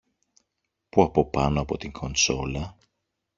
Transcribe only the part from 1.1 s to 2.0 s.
πάνω από την